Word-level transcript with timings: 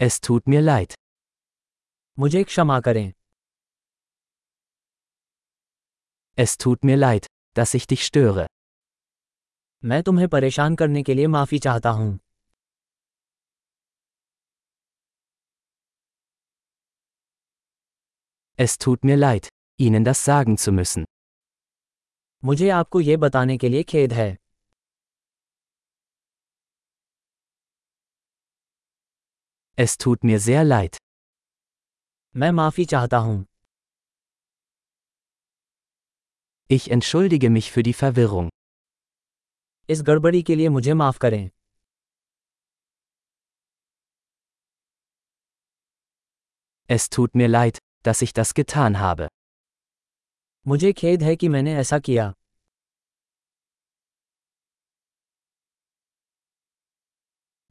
Es 0.00 0.20
tut 0.20 0.46
mir 0.46 0.60
leid. 0.60 0.94
मुझे 2.18 2.42
क्षमा 2.44 2.80
करें 2.80 3.12
Es 6.38 6.56
tut 6.64 6.84
mir 6.84 6.96
leid, 6.96 7.26
dass 7.56 7.74
ich 7.74 7.86
dich 7.86 8.04
störe. 8.08 8.46
मैं 9.84 10.02
तुम्हें 10.02 10.28
परेशान 10.28 10.74
करने 10.76 11.02
के 11.02 11.14
लिए 11.14 11.26
माफी 11.26 11.58
चाहता 11.58 11.90
हूँ 11.90 12.18
Es 18.58 18.78
tut 18.84 19.04
mir 19.04 19.16
leid, 19.16 19.48
Ihnen 19.80 20.04
das 20.04 20.24
sagen 20.28 20.58
zu 20.64 20.72
müssen. 20.72 21.04
मुझे 22.44 22.68
आपको 22.70 23.00
ये 23.00 23.16
बताने 23.16 23.58
के 23.58 23.68
लिए 23.68 23.82
खेद 23.82 24.12
है 24.12 24.36
Es 29.77 29.97
tut 29.97 30.23
mir 30.23 30.39
sehr 30.39 30.63
leid. 30.63 30.97
मैं 32.35 32.51
माफी 32.51 32.85
चाहता 32.85 33.17
हूँ 33.17 33.45
Ich 36.69 36.89
entschuldige 36.91 37.49
mich 37.49 37.71
für 37.71 37.83
die 37.83 37.93
Verwirrung. 37.93 38.49
इस 39.89 40.01
गड़बड़ी 40.01 40.41
के 40.43 40.55
लिए 40.55 40.69
मुझे 40.69 40.93
माफ 40.93 41.17
करें 41.17 41.49
Es 46.89 47.09
tut 47.09 47.35
mir 47.35 47.47
leid, 47.47 47.77
dass 48.03 48.21
ich 48.21 48.33
das 48.33 48.53
getan 48.53 48.97
habe. 48.99 49.27
मुझे 50.67 50.93
खेद 50.93 51.23
है 51.23 51.35
कि 51.35 51.47
मैंने 51.49 51.75
ऐसा 51.79 51.99
किया 51.99 52.33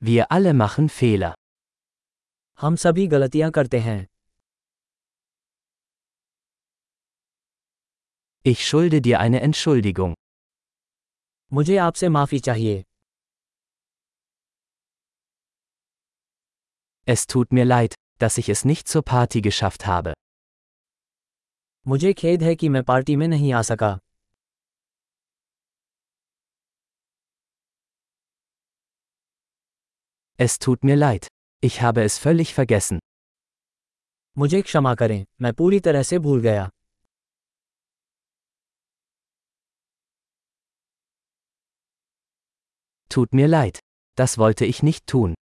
Wir 0.03 0.31
alle 0.31 0.53
machen 0.55 0.89
Fehler. 1.01 1.35
हम 2.61 2.77
सभी 2.77 3.07
गलतियां 3.07 3.51
करते 3.51 3.79
हैं 3.81 4.07
Ich 8.45 8.61
schulde 8.67 9.01
dir 9.07 9.19
eine 9.21 9.41
Entschuldigung. 9.47 10.15
मुझे 11.53 11.77
आपसे 11.77 12.09
माफी 12.09 12.39
चाहिए 12.49 12.83
Es 17.15 17.27
tut 17.33 17.53
mir 17.59 17.65
leid, 17.65 17.95
dass 18.23 18.39
ich 18.39 18.49
es 18.55 18.65
nicht 18.71 18.89
zur 18.89 19.03
Party 19.13 19.41
geschafft 19.49 19.87
habe. 19.87 20.13
मुझे 21.87 22.13
खेद 22.13 22.43
है 22.43 22.55
कि 22.57 22.69
मैं 22.69 22.83
पार्टी 22.85 23.17
में 23.17 23.27
नहीं 23.29 23.53
आ 23.53 23.63
सका 23.73 23.99
Es 30.39 30.59
tut 30.65 30.85
mir 30.91 30.97
leid. 30.97 31.27
Ich 31.63 31.83
habe 31.83 32.03
es 32.05 32.19
völlig 32.19 32.55
vergessen. 32.55 32.99
मुझे 34.39 34.61
क्षमा 34.63 34.95
करें 34.95 35.25
मैं 35.43 35.53
पूरी 35.55 35.81
तरह 35.81 36.03
से 36.03 36.19
भूल 36.19 36.41
गया 36.41 36.69
Tut 43.11 43.35
mir 43.35 43.49
leid. 43.49 43.79
Das 44.19 44.39
wollte 44.39 44.65
ich 44.65 44.83
nicht 44.83 45.07
tun. 45.13 45.35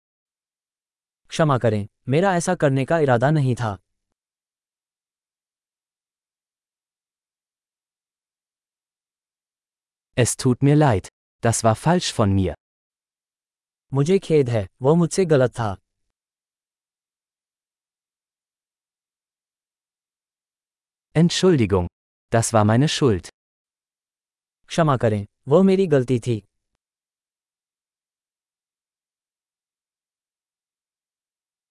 क्षमा 1.28 1.58
करें 1.58 1.86
मेरा 2.08 2.34
ऐसा 2.36 2.54
करने 2.54 2.84
का 2.84 2.98
इरादा 2.98 3.30
नहीं 3.30 3.54
था 3.54 3.76
Es 10.16 10.36
tut 10.36 10.62
mir 10.62 10.76
leid. 10.76 11.08
Das 11.44 11.64
war 11.64 11.74
falsch 11.86 12.12
von 12.18 12.36
mir. 12.36 12.54
मुझे 13.94 14.18
खेद 14.18 14.48
है 14.50 14.66
वो 14.82 14.94
मुझसे 14.94 15.24
गलत 15.24 15.50
था 15.50 15.74
Entschuldigung. 21.14 21.86
Das 22.32 22.52
war 22.52 22.64
meine 22.64 22.88
Schuld. 22.88 23.28
क्षमा 24.68 24.96
करें 24.96 25.24
वो 25.48 25.62
मेरी 25.62 25.86
गलती 25.86 26.18
थी 26.26 26.42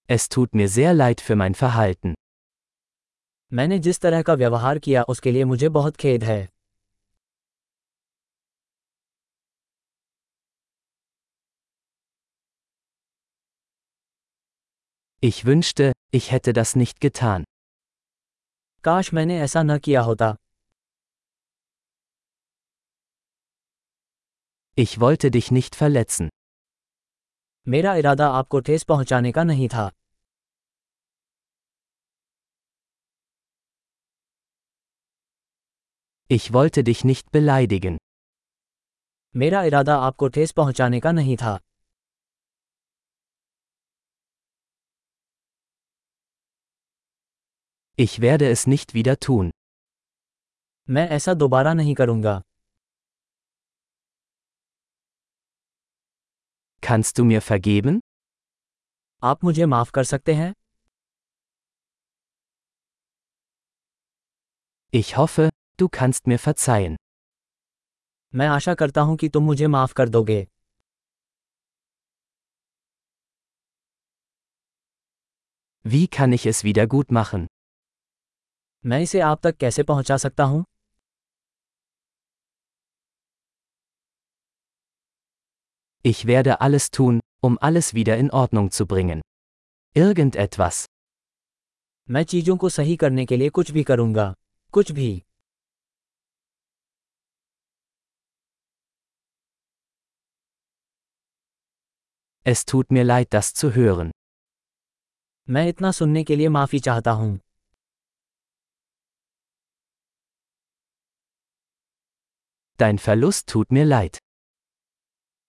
Es 0.09 0.29
tut 0.29 0.55
mir 0.55 0.67
sehr 0.69 0.93
leid 0.93 1.21
für 1.27 1.35
mein 1.35 1.55
Verhalten. 1.61 2.13
मैंने 3.53 3.79
जिस 3.79 3.99
तरह 3.99 4.21
का 4.21 4.33
व्यवहार 4.33 4.79
किया 4.79 5.03
उसके 5.03 5.31
लिए 5.31 5.43
मुझे 5.43 5.69
बहुत 5.69 5.95
खेद 5.97 6.23
है 6.23 6.47
Ich 15.23 15.45
wünschte, 15.45 15.93
ich 16.11 16.31
hätte 16.31 16.53
das 16.53 16.75
nicht 16.75 16.99
getan. 17.01 17.45
काश 18.83 19.13
मैंने 19.13 19.39
ऐसा 19.41 19.63
न 19.63 19.77
किया 19.79 20.01
होता 20.01 20.35
Ich 24.77 24.93
wollte 25.01 25.29
dich 25.35 25.51
nicht 25.51 25.75
verletzen. 25.81 26.29
मेरा 27.67 27.95
इरादा 27.95 28.27
आपको 28.29 28.59
ठेस 28.59 28.83
पहुंचाने 28.83 29.31
का 29.31 29.43
नहीं 29.43 29.67
था 29.67 29.89
Ich 36.29 36.49
wollte 36.51 36.83
dich 36.89 37.05
nicht 37.05 37.31
beleidigen. 37.37 37.97
मेरा 39.35 39.63
इरादा 39.63 39.95
आपको 39.97 40.27
ठेस 40.27 40.51
पहुंचाने 40.51 40.99
का 40.99 41.11
नहीं 41.11 41.37
था 41.37 41.59
Ich 47.99 48.19
werde 48.19 48.49
es 48.49 48.67
nicht 48.67 48.93
wieder 48.93 49.19
tun. 49.19 49.51
मैं 50.89 51.07
ऐसा 51.09 51.33
दोबारा 51.33 51.73
नहीं 51.73 51.93
करूंगा 51.95 52.41
Kannst 56.87 57.17
du 57.19 57.25
mir 57.29 57.41
vergeben? 57.41 57.99
आप 59.23 59.43
मुझे 59.43 59.65
माफ 59.65 59.91
कर 59.91 60.03
सकते 60.03 60.33
हैं 60.33 60.53
Ich 64.93 65.15
hoffe, 65.17 65.49
du 65.79 65.89
kannst 65.99 66.27
mir 66.27 66.39
verzeihen. 66.47 66.95
मैं 68.35 68.47
आशा 68.47 68.73
करता 68.83 69.01
हूं 69.01 69.15
कि 69.17 69.29
तुम 69.29 69.43
मुझे 69.43 69.67
माफ 69.67 69.93
कर 69.93 70.09
दोगे 70.09 70.45
Wie 75.85 76.07
kann 76.07 76.33
ich 76.33 76.45
es 76.45 76.63
wieder 76.63 76.87
gut 76.87 77.11
machen? 77.21 77.47
मैं 78.84 79.00
इसे 79.02 79.20
आप 79.20 79.40
तक 79.42 79.56
कैसे 79.56 79.82
पहुँचा 79.82 80.16
सकता 80.16 80.44
हूँ 80.44 80.64
Ich 86.04 86.24
werde 86.24 86.54
alles 86.60 86.86
tun, 86.90 87.18
um 87.42 87.58
alles 87.60 87.92
wieder 87.94 88.16
in 88.16 88.30
Ordnung 88.30 88.70
zu 88.70 88.86
bringen. 88.86 89.20
Irgendetwas. 89.96 90.86
मैं 92.08 92.22
चीज़ों 92.24 92.56
को 92.56 92.68
सही 92.68 92.96
करने 92.96 93.26
के 93.26 93.36
लिए 93.36 93.48
कुछ 93.50 93.70
भी 93.70 93.82
करूँगा 93.82 94.34
कुछ 94.74 94.92
भी 94.92 95.10
Es 102.46 102.64
tut 102.64 102.90
mir 102.92 103.04
leid, 103.04 103.30
das 103.34 103.52
zu 103.60 103.72
hören. 103.76 104.10
मैं 105.48 105.68
इतना 105.68 105.90
सुनने 105.92 106.24
के 106.24 106.36
लिए 106.36 106.48
माफ़ी 106.48 106.78
चाहता 106.78 107.10
हूँ 107.10 107.38
Dein 112.79 112.97
Verlust 112.97 113.47
tut 113.47 113.71
mir 113.71 113.85
leid. 113.85 114.17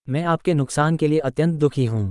मैं 0.07 0.23
आपके 0.33 0.53
नुकसान 0.53 0.97
के 0.97 1.07
लिए 1.07 1.19
अत्यंत 1.29 1.59
दुखी 1.59 1.85
हूं 1.85 2.05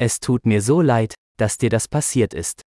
Es 0.00 0.18
tut 0.26 0.46
mir 0.46 0.60
so 0.68 0.76
leid, 0.90 1.14
dass 1.40 1.58
dir 1.58 1.70
das 1.76 1.88
passiert 1.96 2.34
ist. 2.42 2.62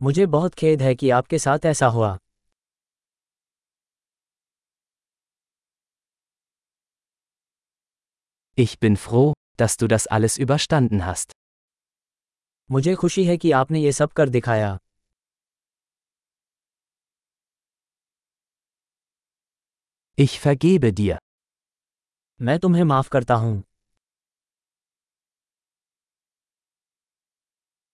मुझे 0.00 0.26
बहुत 0.26 0.54
खेद 0.54 0.82
है 0.82 0.94
कि 0.94 1.10
आपके 1.10 1.38
साथ 1.38 1.66
ऐसा 1.66 1.86
हुआ 1.86 2.16
Ich 8.58 8.78
bin 8.80 8.96
froh, 8.96 9.32
dass 9.58 9.76
du 9.76 9.88
das 9.88 10.06
alles 10.16 10.38
überstanden 10.38 11.04
hast. 11.06 11.32
मुझे 12.70 12.94
खुशी 12.94 13.24
है 13.24 13.36
कि 13.36 13.50
आपने 13.52 13.80
ये 13.80 13.92
सब 13.92 14.12
कर 14.12 14.28
दिखाया 14.28 14.78
Ich 20.20 20.40
vergebe 20.40 20.92
dir. 20.92 21.18
मैं 22.42 22.58
तुम्हें 22.58 22.84
माफ 22.84 23.08
करता 23.08 23.34
हूं 23.34 23.62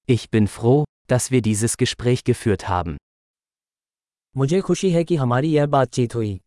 Ich 0.09 0.31
bin 0.31 0.49
froh, 0.49 0.85
dass 1.11 1.31
wir 1.31 1.43
dieses 1.43 1.77
Gespräch 1.77 2.25
geführt 2.25 2.69
haben. 2.69 2.97
मुझे 4.37 4.61
खुशी 4.61 4.91
है 4.91 5.05
कि 5.05 5.17
हमारी 5.17 5.53
यह 5.53 5.67
बातचीत 5.67 6.15
हुई 6.15 6.41